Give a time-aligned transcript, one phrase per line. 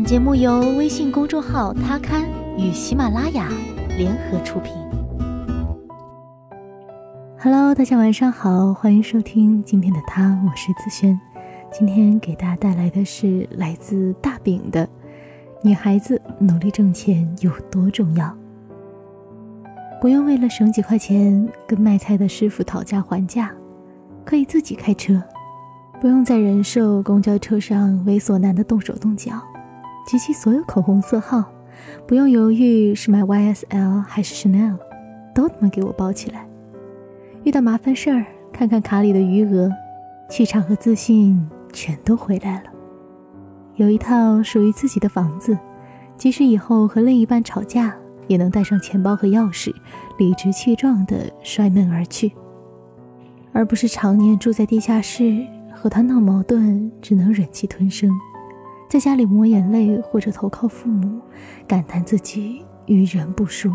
[0.00, 3.50] 本节目由微信公众号“他刊”与喜马拉雅
[3.98, 4.72] 联合出品。
[7.38, 11.20] Hello，大家晚上好，欢迎收听今天的他，我是子轩。
[11.70, 14.88] 今天给大家带来的是来自大饼的：
[15.62, 18.34] 女孩子努力挣钱有多重要？
[20.00, 23.52] 不用为了省几块钱跟卖菜的师傅讨价还价，
[24.24, 25.22] 可以自己开车，
[26.00, 29.32] 不用在人寿公交车上猥琐男的动手动脚。
[30.06, 31.44] 集齐所有口红色号，
[32.06, 34.76] 不用犹豫是买 YSL 还是 Chanel，
[35.34, 36.46] 都他妈给我包起来。
[37.44, 39.70] 遇到麻烦事儿，看看卡里的余额，
[40.28, 42.64] 气场和自信全都回来了。
[43.76, 45.56] 有一套属于自己的房子，
[46.16, 47.94] 即使以后和另一半吵架，
[48.26, 49.72] 也能带上钱包和钥匙，
[50.18, 52.32] 理直气壮地摔门而去，
[53.52, 58.10] 而不是常年住在地下室，和他闹矛盾只能忍气吞声。
[58.90, 61.20] 在家里抹眼泪，或者投靠父母，
[61.64, 63.70] 感叹自己与人不淑。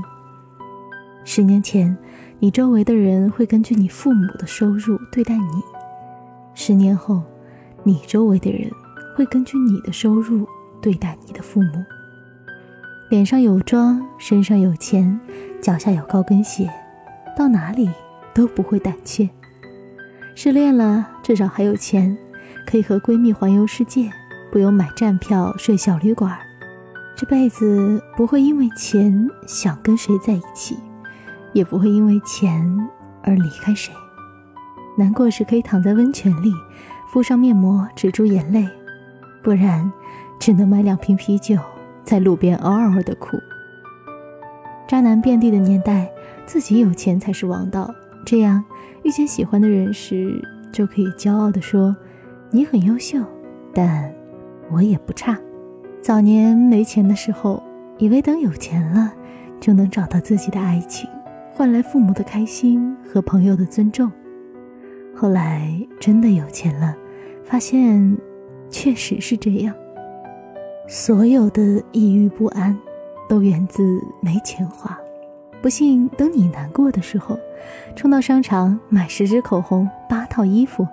[1.24, 1.98] 十年前，
[2.38, 5.62] 你周围的人会根据你父母的收入对待你；
[6.54, 7.24] 十年后，
[7.82, 8.70] 你周围的人
[9.16, 10.46] 会根据你的收入
[10.82, 11.82] 对待你的父母。
[13.10, 15.18] 脸上有妆，身上有钱，
[15.62, 16.70] 脚下有高跟鞋，
[17.38, 17.90] 到哪里
[18.34, 19.30] 都不会胆怯。
[20.36, 22.18] 失恋了，至少还有钱，
[22.68, 24.12] 可以和闺蜜环游世界。
[24.56, 26.34] 不用买站票睡小旅馆，
[27.14, 30.78] 这辈子不会因为钱想跟谁在一起，
[31.52, 32.66] 也不会因为钱
[33.22, 33.94] 而离开谁。
[34.98, 36.54] 难过时可以躺在温泉里，
[37.12, 38.66] 敷上面膜止住眼泪，
[39.44, 39.92] 不然
[40.40, 41.58] 只能买两瓶啤酒
[42.06, 43.38] 在路边嗷嗷的哭。
[44.88, 46.10] 渣男遍地的年代，
[46.46, 47.94] 自己有钱才是王道。
[48.26, 48.64] 这样
[49.04, 51.94] 遇见喜欢的人时，就可以骄傲地说
[52.52, 53.20] ：“你很优秀，
[53.74, 54.10] 但……”
[54.72, 55.38] 我也不差。
[56.02, 57.62] 早年没钱的时候，
[57.98, 59.14] 以为等有钱了，
[59.60, 61.10] 就能找到自己的爱情，
[61.52, 64.12] 换来父母的开心和朋友的尊重。
[65.16, 66.96] 后来真的有钱了，
[67.44, 68.18] 发现
[68.70, 69.74] 确实是这样。
[70.88, 72.78] 所有的抑郁不安，
[73.28, 73.82] 都源自
[74.22, 74.96] 没钱花。
[75.62, 77.40] 不信，等你难过的时候，
[77.96, 80.88] 冲到商场买十支口红、八套衣服、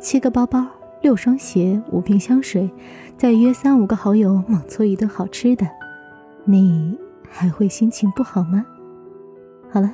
[0.00, 0.66] 七个包包。
[1.02, 2.70] 六双鞋，五瓶香水，
[3.16, 5.66] 再约三五个好友猛搓一顿好吃的，
[6.44, 6.98] 你
[7.30, 8.66] 还会心情不好吗？
[9.70, 9.92] 好了，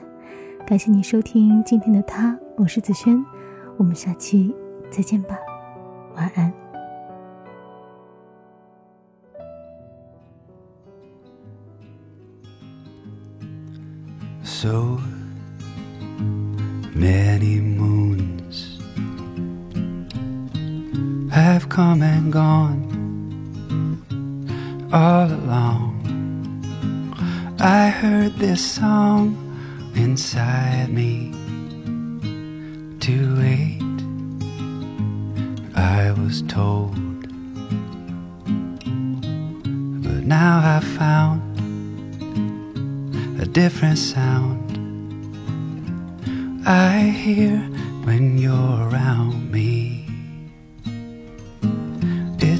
[0.67, 3.23] 感谢你收听今天的他，我是子轩，
[3.77, 4.55] 我们下期
[4.91, 5.37] 再见吧，
[6.17, 6.53] 晚安。
[14.43, 14.99] So
[16.95, 18.02] many moons.
[21.53, 22.81] Have come and gone
[24.91, 25.91] all along.
[27.61, 29.37] I heard this song
[29.95, 31.31] inside me
[33.01, 33.83] to wait.
[35.75, 36.95] I was told,
[40.05, 41.43] but now I've found
[43.43, 44.59] a different sound.
[46.67, 47.59] I hear
[48.07, 49.81] when you're around me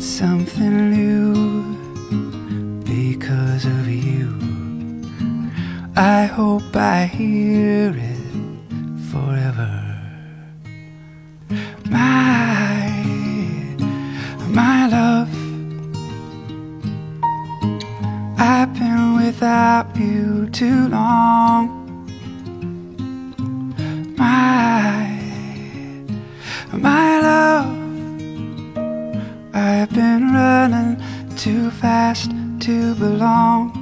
[0.03, 1.33] something new
[2.83, 4.37] because of you.
[5.95, 8.17] I hope I hear it
[9.13, 9.71] forever.
[11.89, 13.05] My,
[14.49, 15.31] my love,
[18.39, 21.79] I've been without you too long.
[24.17, 25.07] My,
[26.73, 27.22] my
[30.73, 33.73] running too fast to belong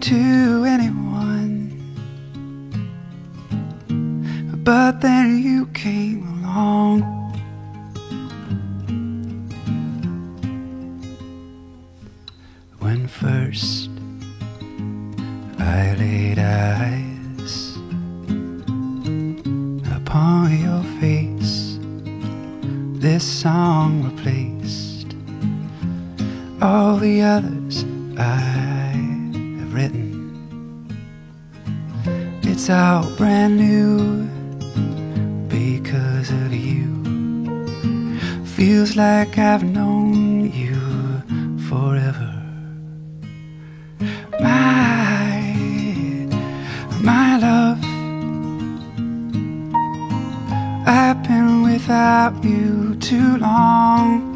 [0.00, 1.54] to anyone.
[4.64, 7.02] But then you came along.
[12.80, 13.90] When first
[15.58, 17.76] I laid eyes
[19.98, 21.78] upon your face
[23.00, 24.95] this song replaced
[26.62, 27.84] all the others
[28.18, 28.92] I
[29.58, 30.16] have written.
[32.42, 34.24] It's all brand new
[35.48, 36.86] because of you.
[38.44, 40.76] Feels like I've known you
[41.68, 42.32] forever.
[44.40, 45.42] My,
[47.02, 47.84] my love,
[50.86, 54.35] I've been without you too long.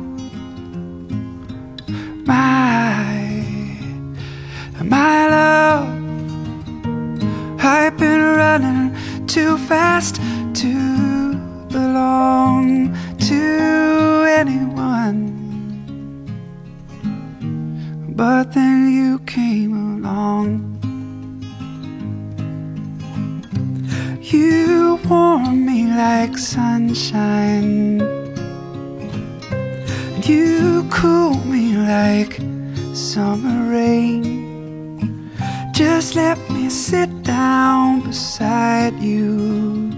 [2.30, 3.34] My
[4.84, 5.88] my love,
[7.58, 8.94] I've been running
[9.26, 10.20] too fast
[10.60, 11.34] to
[11.76, 12.94] belong
[13.30, 13.40] to
[14.40, 15.18] anyone.
[18.20, 20.46] But then you came along.
[24.22, 27.98] You warm me like sunshine.
[30.22, 32.34] You cool me like
[32.94, 34.14] summer rain.
[35.72, 39.90] Just let me sit down beside you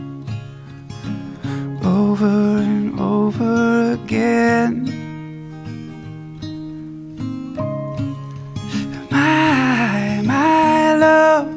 [1.84, 2.38] over
[2.72, 4.72] and over again.
[9.10, 11.48] My, my love,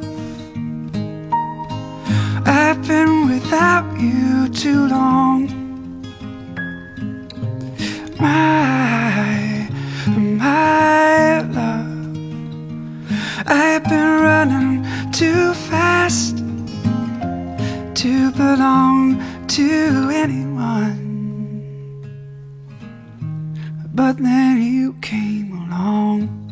[2.61, 5.24] I've been without you too long.
[18.05, 19.17] To belong
[19.47, 21.01] to anyone.
[23.95, 26.44] But then you came along.